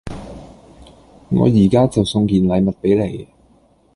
[1.29, 3.27] 我依家就送件禮物畀你